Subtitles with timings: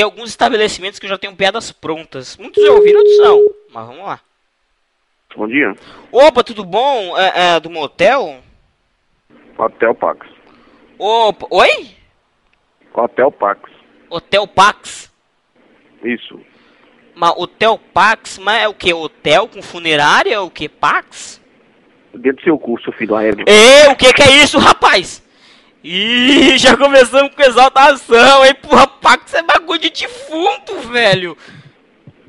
[0.00, 2.34] tem alguns estabelecimentos que já tenho piadas prontas.
[2.38, 3.54] Muitos já ouviram, outros não.
[3.70, 4.20] Mas vamos lá.
[5.36, 5.74] Bom dia.
[6.10, 7.18] Opa, tudo bom?
[7.18, 8.38] É, é do motel?
[9.58, 10.26] Hotel Pax.
[10.98, 11.90] Opa, oi?
[12.94, 13.70] Hotel Pax.
[14.08, 15.12] Hotel Pax.
[16.02, 16.40] Isso.
[17.14, 18.94] Mas Hotel Pax, mas é o que?
[18.94, 20.40] Hotel com funerária?
[20.40, 20.66] O que?
[20.66, 21.42] Pax?
[22.14, 23.44] Dentro do seu curso, filho aéreo.
[23.46, 25.22] Ei, o que que é isso, rapaz?
[25.82, 28.54] Ih, já começamos com exaltação, hein?
[28.54, 31.36] Porra, Pax é bagulho de defunto, velho.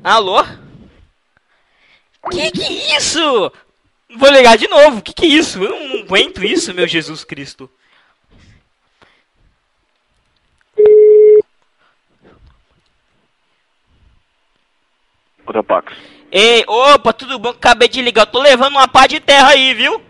[0.02, 0.42] Alô?
[2.30, 3.52] Que que é isso?
[4.16, 5.02] Vou ligar de novo.
[5.02, 5.62] Que que é isso?
[5.62, 7.70] Eu não aguento isso, meu Jesus Cristo.
[15.46, 15.92] Hotel Pax.
[16.30, 17.50] Ei, opa, tudo bom?
[17.50, 18.22] Acabei de ligar.
[18.22, 20.00] Eu tô levando uma pá de terra aí, viu?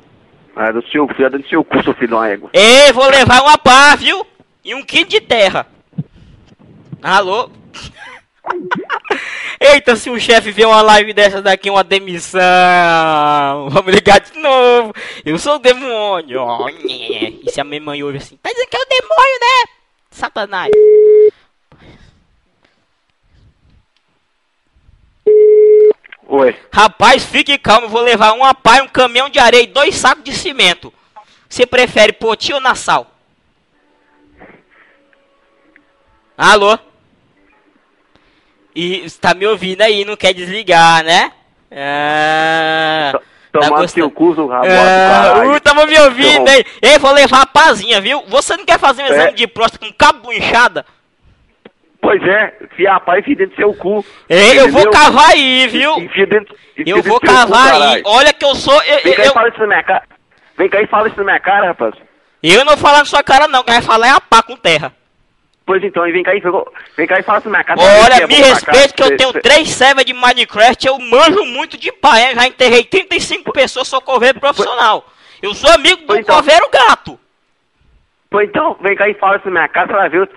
[0.56, 2.50] É do seu filho, é do seu curso, filho da égua.
[2.52, 4.26] Ei, vou levar uma pá, viu?
[4.64, 5.66] E um quilo de terra.
[7.02, 7.50] Alô?
[9.60, 12.40] Eita, se o chefe vê uma live dessa daqui, uma demissão.
[13.70, 14.92] Vamos ligar de novo.
[15.24, 16.42] Eu sou o demônio.
[17.44, 19.72] E se a minha mãe ouve assim, tá dizendo que é o demônio, né?
[20.10, 20.70] Satanás.
[26.34, 26.56] Oi.
[26.72, 30.32] Rapaz, fique calmo, vou levar uma pá, um caminhão de areia e dois sacos de
[30.32, 30.90] cimento.
[31.46, 33.06] Você prefere poti ou nassau?
[36.34, 36.78] Alô?
[38.74, 41.32] E está me ouvindo aí, não quer desligar, né?
[41.70, 43.12] Ah,
[43.52, 43.88] Tomar gostando?
[43.90, 44.72] seu curso, rapaz.
[44.72, 46.64] ah, uh, tava me ouvindo aí.
[46.80, 48.24] Ei, vou levar a pazinha, viu?
[48.28, 49.10] Você não quer fazer um É.
[49.10, 50.86] exame de próstata com cabo inchada?
[52.02, 54.04] Pois é, enfia a pá e enfia dentro do seu cu.
[54.28, 55.98] Ei, eu vou cavar aí, viu?
[55.98, 58.02] Enfia dentro, enfia Eu vou cu, cavar aí.
[58.04, 58.74] Olha que eu sou.
[58.82, 60.02] Eu, Vem cá eu, e fala isso na minha cara.
[60.58, 61.94] Vem cá e fala isso na minha cara, rapaz.
[62.42, 63.62] eu não vou falar na sua cara, não.
[63.62, 64.92] Quem vai falar é a pá com terra.
[65.64, 66.42] Pois então, vem cá e,
[66.96, 67.80] vem cá e fala isso na minha cara.
[67.80, 68.94] Olha, é me respeite cá?
[68.96, 72.34] que eu tenho três servers de Minecraft, eu manjo muito de pá, hein?
[72.34, 75.06] Já enterrei 35 pessoas, sou coveiro profissional.
[75.40, 76.34] Eu sou amigo do então.
[76.34, 77.18] coveiro gato.
[78.28, 80.28] Pois então, vem cá e fala isso na minha cara, você vai ver.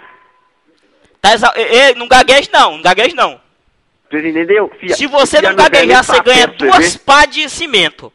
[1.26, 1.52] Tá exa...
[1.56, 3.40] Ei, não gagueje não, não gagueje não.
[4.12, 4.72] Você entendeu?
[4.80, 8.14] Fia- Se você não gaguejar, você ganha duas pá de cimento.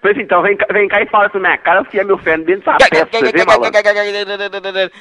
[0.00, 2.44] Pois então, vem cá, vem cá e fala isso na minha cara, fia meu ferro
[2.44, 4.92] dentro dessa peça, você malandro.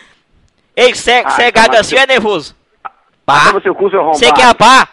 [0.76, 2.56] Ei, você Ai, é tá gaga assim ou é nervoso?
[2.84, 2.92] Toma
[3.26, 3.52] Pá.
[4.14, 4.88] Você quer a pá?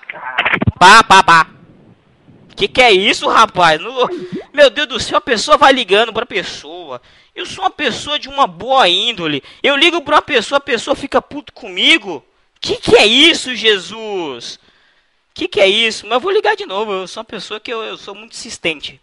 [0.78, 1.46] Pá, pá, pá.
[2.54, 3.80] Que que é isso, rapaz?
[3.80, 4.08] No-
[4.54, 7.02] Meu Deus do céu, a pessoa vai ligando pra pessoa.
[7.34, 9.42] Eu sou uma pessoa de uma boa índole.
[9.60, 12.24] Eu ligo pra uma pessoa, a pessoa fica puto comigo.
[12.60, 14.60] Que que é isso, Jesus?
[15.34, 16.06] Que que é isso?
[16.06, 16.92] Mas eu vou ligar de novo.
[16.92, 19.00] Eu sou uma pessoa que eu, eu sou muito insistente.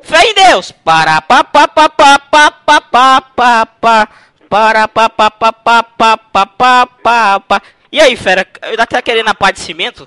[0.00, 0.70] Fé em Deus!
[0.70, 5.82] Para pa pa pa pa pa pa pa pa pa para pa pa pa pa
[5.82, 10.06] pa pa pa pa pa E aí, fera, ainda tá querendo a pá de cimento?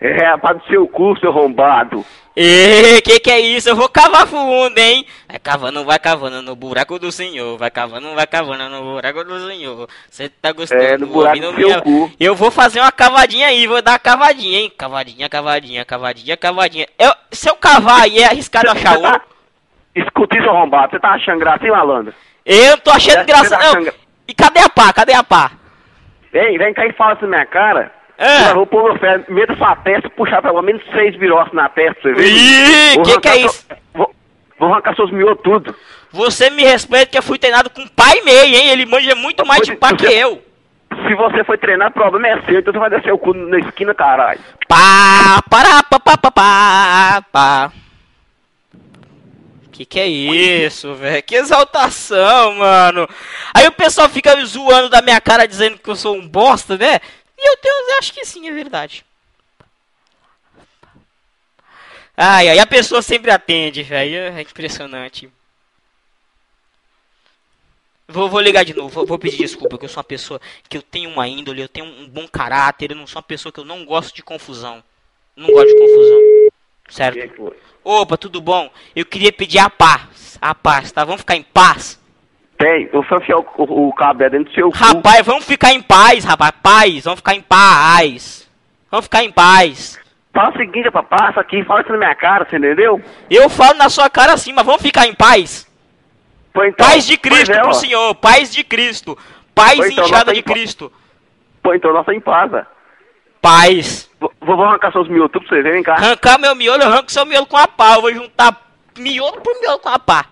[0.00, 2.04] É, rapaz do seu cu, seu arrombado.
[2.36, 3.68] E que que é isso?
[3.68, 5.06] Eu vou cavar fundo, hein?
[5.28, 7.56] Vai cavando, vai cavando no buraco do senhor.
[7.56, 9.88] Vai cavando, vai cavando no buraco do senhor.
[10.10, 10.82] Você tá gostando?
[10.82, 12.10] É, no buraco do seu cu.
[12.18, 14.72] Eu vou fazer uma cavadinha aí, vou dar uma cavadinha, hein?
[14.76, 16.88] Cavadinha, cavadinha, cavadinha, cavadinha.
[16.98, 19.20] Eu, se eu cavar aí, é arriscado achar ouro.
[19.96, 20.90] Escuta isso, arrombado.
[20.92, 22.12] Você tá achando graça, hein, malandro?
[22.44, 23.70] Eu tô achando Você graça, tá não.
[23.70, 23.92] achando
[24.28, 24.92] E cadê a pá?
[24.92, 25.50] Cadê a pá?
[26.32, 27.90] Ei, vem cá e fala isso na minha cara.
[28.18, 28.50] É.
[28.50, 32.00] Eu vou pôr meu ferro, medo sua testa, puxar pelo menos seis virossos na testa,
[32.02, 32.26] você ver.
[32.26, 33.66] Ih, que que é isso?
[33.66, 34.14] seu- Vou,
[34.58, 35.74] vou arrancar seus miúdos tudo.
[36.12, 38.68] Você me respeita que eu fui treinado com pai e meio, hein?
[38.70, 40.42] Ele manja muito mais de pá que eu.
[41.06, 43.58] Se você foi treinar, o problema é seu, então você vai descer o cu na
[43.58, 44.40] esquina, caralho.
[44.66, 47.72] Pá, para, pá, pá, pá, pá, pá.
[49.76, 51.22] Que que é isso, velho?
[51.22, 53.06] Que exaltação, mano.
[53.52, 56.98] Aí o pessoal fica zoando da minha cara dizendo que eu sou um bosta, né?
[57.36, 59.04] E eu eu acho que sim, é verdade.
[62.16, 64.16] Ai, ai, a pessoa sempre atende, velho.
[64.34, 65.30] É impressionante.
[68.08, 70.40] Vou, vou ligar de novo, vou, vou pedir desculpa, que eu sou uma pessoa
[70.70, 73.52] que eu tenho uma índole, eu tenho um bom caráter, eu não sou uma pessoa
[73.52, 74.82] que eu não gosto de confusão.
[75.36, 76.35] Não gosto de confusão.
[76.88, 77.54] Certo?
[77.84, 78.70] Opa, tudo bom?
[78.94, 80.38] Eu queria pedir a paz.
[80.40, 81.04] A paz, tá?
[81.04, 82.00] Vamos ficar em paz?
[82.58, 84.76] Tem, eu vou enfiar o, o, o cabo dentro do seu cu.
[84.76, 86.52] Rapaz, vamos ficar em paz, rapaz.
[86.62, 88.50] Paz, vamos ficar em paz.
[88.90, 89.98] Vamos ficar em paz.
[90.32, 93.00] Fala o seguinte, rapaz, passa aqui, fala isso na minha cara, você entendeu?
[93.30, 95.66] Eu falo na sua cara assim, mas vamos ficar em paz.
[96.52, 99.16] Pô, então, Paz de Cristo pois é, pro senhor, paz de Cristo.
[99.54, 100.92] Paz Pois então, inchada de tá pa- Cristo.
[101.62, 102.62] Pô, então nós estamos em paz, ó.
[103.46, 104.10] Paz.
[104.18, 105.94] Vou, vou arrancar seus miolos tudo pra você ver, vem cá.
[105.94, 107.94] Arrancar meu miolo, eu arranco seu miolo com a pá.
[107.94, 108.60] Eu vou juntar
[108.98, 110.26] miolo por miolo com a pá.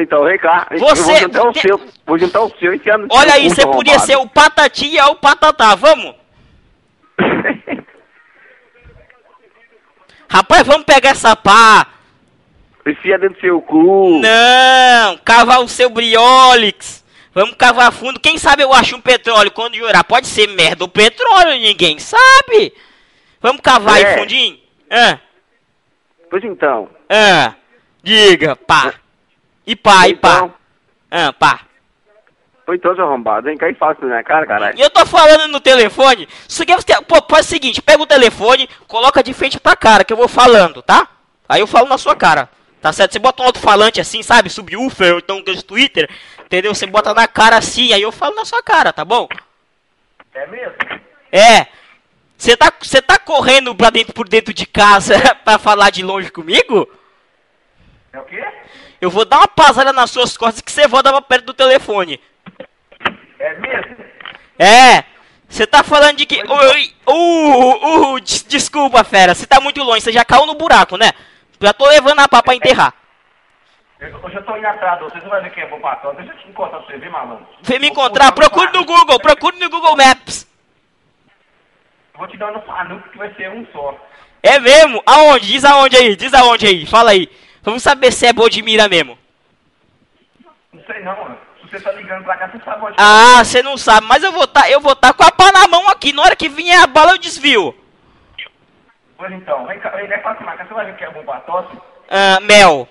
[0.00, 0.66] Então, vem cá.
[0.70, 1.80] Eu Você- vou juntar o te- seu.
[2.06, 4.06] Vou juntar o seu e enfiar no Olha aí, você podia arrombado.
[4.06, 6.14] ser o Patatinha ou o Patatá, vamos?
[10.30, 11.86] Rapaz, vamos pegar essa pá.
[12.86, 14.20] Enfia dentro do seu cu.
[14.20, 17.04] Não, cavar o seu briolix.
[17.38, 18.18] Vamos cavar fundo.
[18.18, 20.02] Quem sabe eu acho um petróleo quando jurar.
[20.02, 22.74] Pode ser merda ou petróleo, ninguém sabe.
[23.40, 24.18] Vamos cavar aí É.
[24.18, 24.58] fundinho?
[24.90, 25.18] Ah,
[26.28, 26.88] Pois então.
[27.08, 27.54] ah.
[28.02, 28.92] Diga, pá.
[29.64, 30.36] E pá, e pá.
[30.38, 30.54] Então,
[31.12, 31.60] Ah, pá.
[32.66, 34.76] ou então, seu arrombado, vem cá e isso na minha cara, caralho.
[34.76, 36.28] E eu tô falando no telefone.
[36.48, 37.00] É você.
[37.06, 40.26] Pô, faz o seguinte: pega o telefone, coloca de frente pra cara, que eu vou
[40.28, 41.06] falando, tá?
[41.48, 42.48] Aí eu falo na sua cara.
[42.80, 43.12] Tá certo?
[43.12, 44.48] Você bota um alto-falante assim, sabe?
[44.50, 46.08] Subwoofer, ou então aquele Twitter,
[46.44, 46.74] entendeu?
[46.74, 49.28] Você bota na cara assim, aí eu falo na sua cara, tá bom?
[50.34, 50.74] É mesmo?
[51.32, 51.66] É.
[52.36, 55.14] Você tá, você tá correndo pra dentro, por dentro de casa
[55.44, 56.88] pra falar de longe comigo?
[58.12, 58.44] É o quê?
[59.00, 62.20] Eu vou dar uma pasada nas suas costas que você volta pra perto do telefone.
[63.38, 63.96] É mesmo?
[64.58, 65.04] É.
[65.48, 66.42] Você tá falando de que.
[66.42, 69.34] Oi, uh, uh, des- desculpa, fera.
[69.34, 70.00] Você tá muito longe.
[70.02, 71.12] Você já caiu no buraco, né?
[71.60, 72.94] Já tô levando a pá pra enterrar.
[74.00, 76.14] Eu, já tô indo atrás de você, você vai ver que é bom patrão.
[76.14, 77.46] Deixa eu te encontrar pra você, viu, malandro?
[77.62, 78.30] Vem me encontrar.
[78.32, 79.18] Procure no Google.
[79.18, 80.46] Procure no Google Maps.
[82.14, 83.96] Vou te dar no fanuco que vai ser um só.
[84.42, 85.02] É mesmo?
[85.04, 85.48] Aonde?
[85.48, 86.14] Diz aonde aí.
[86.14, 86.86] Diz aonde aí.
[86.86, 87.28] Fala aí.
[87.62, 89.18] Vamos saber se é boa de mira mesmo.
[90.72, 91.38] Não sei não, mano.
[91.60, 92.94] Se você tá ligando pra cá, você sabe onde.
[92.98, 94.06] Ah, você não sabe.
[94.06, 96.12] Mas eu vou tá, eu vou tá com a pá na mão aqui.
[96.12, 97.74] Na hora que vier a bala, eu desvio.
[99.18, 101.40] Pois então, vem cá, vem cá, pra cá, você vai ver que é bom pra
[101.40, 101.76] tosse.
[102.08, 102.88] Ah, mel.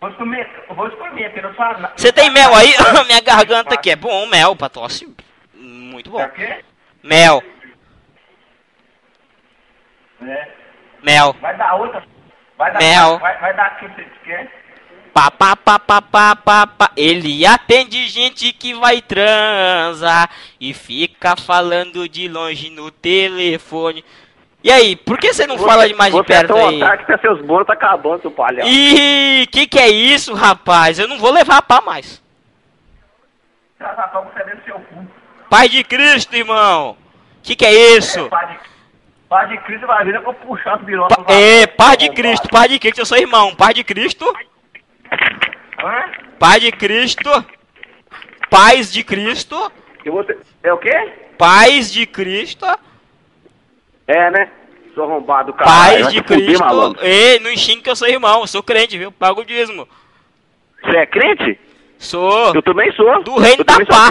[0.00, 1.92] Vou eu vou não faz nada.
[1.94, 2.72] Você tem mel aí?
[3.06, 4.26] Minha garganta aqui é bom.
[4.26, 5.06] Mel pra tosse.
[5.54, 6.20] Muito bom.
[6.20, 6.64] É o quê?
[7.02, 7.42] Mel.
[10.22, 10.48] É.
[11.02, 11.36] Mel.
[11.38, 12.02] Vai dar outra.
[12.56, 13.18] Vai dar, Mel.
[13.18, 14.50] Vai, vai dar que você quer.
[15.12, 16.90] Pá, pá, pá, pá, pá, pá, pá.
[16.96, 24.02] Ele atende gente que vai transar e fica falando de longe no telefone.
[24.66, 26.82] E aí, por que você não fala de mais de você perto é aí?
[26.82, 28.68] otário que tá seus bônus tá acabando, seu palhaço.
[28.68, 30.98] Ih, que que é isso, rapaz?
[30.98, 32.20] Eu não vou levar pá mais.
[33.78, 34.80] Você é.
[35.48, 36.96] Pai de Cristo, irmão.
[37.44, 38.28] Que que é isso?
[38.28, 38.58] Pai de,
[39.28, 41.16] pai de Cristo vai vir, eu vou puxar os birotas.
[41.16, 43.54] Pa é, Pai de Cristo, Pai de Cristo, eu sou irmão.
[43.54, 44.26] Pai de Cristo,
[45.80, 46.10] Hã?
[46.40, 47.30] Pai de Cristo,
[48.50, 49.70] Paz de Cristo,
[50.04, 50.36] Eu vou ter...
[50.64, 51.12] É o quê?
[51.38, 52.66] Paz de Cristo.
[54.06, 54.50] É, né?
[54.94, 55.70] Sou arrombado, cara.
[55.70, 56.96] Paz de Cristo.
[57.02, 59.12] Ei, não xingue que eu sou irmão, eu sou crente, viu?
[59.12, 59.86] Pago o dízimo.
[60.82, 61.58] Você é crente?
[61.98, 62.54] Sou.
[62.54, 63.22] Eu também sou.
[63.22, 64.08] Do reino eu da pá.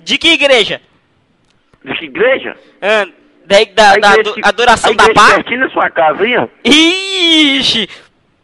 [0.00, 0.80] De que igreja?
[1.84, 2.56] De que igreja?
[2.80, 3.06] Ah,
[3.46, 5.34] da, da, A da igreja adoração da pá?
[5.34, 5.90] pertinho da sua
[6.40, 6.48] ó.
[6.64, 7.88] Ixi!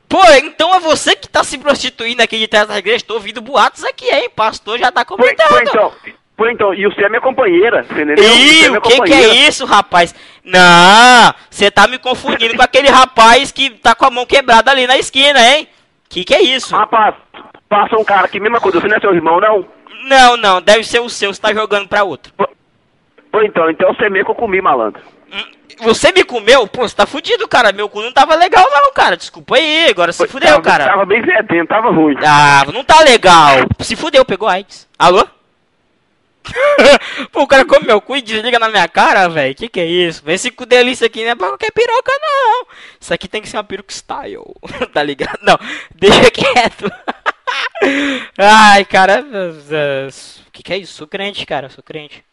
[0.09, 3.05] Pô, então é você que tá se prostituindo aqui de trás da igreja.
[3.07, 4.31] Tô ouvindo boatos aqui, hein?
[4.35, 5.49] Pastor já tá comentando.
[5.49, 5.93] pô, então,
[6.39, 8.25] pô, então, e você é minha companheira, você entendeu?
[8.25, 10.15] Ih, é o que que é isso, rapaz?
[10.45, 14.87] Não, você tá me confundindo com aquele rapaz que tá com a mão quebrada ali
[14.87, 15.69] na esquina, hein?
[16.09, 16.75] Que que é isso?
[16.75, 17.17] Rapaz,
[17.69, 19.67] passa um cara aqui, mesma coisa, você não é seu irmão, não?
[20.05, 22.33] Não, não, deve ser o seu, você tá jogando pra outro.
[23.31, 25.03] Pô, então, então você mesmo que eu comi, malandro.
[25.31, 25.45] Hum,
[25.83, 26.67] Você me comeu?
[26.67, 27.73] Pô, você tá fudido, cara.
[27.73, 29.19] Meu cu não tava legal não, cara.
[29.19, 30.87] Desculpa aí, agora se Pô, fudeu, tava, cara.
[30.87, 32.17] Tava bem fedendo, tava ruim.
[32.25, 33.51] Ah, não tá legal.
[33.81, 34.89] Se fudeu, pegou AIDS.
[34.99, 35.27] Alô?
[37.33, 39.55] Pô, o cara come meu cu e desliga na minha cara, velho.
[39.55, 40.23] Que que é isso?
[40.27, 42.67] Esse cu delícia aqui não é pra qualquer piroca, não.
[43.01, 44.43] Isso aqui tem que ser uma peruca style.
[44.93, 45.39] tá ligado?
[45.43, 45.59] Não,
[45.95, 46.91] deixa quieto.
[48.37, 49.25] Ai, cara.
[50.47, 50.95] O que que é isso?
[50.95, 51.69] Sou crente, cara.
[51.69, 52.25] Sou crente.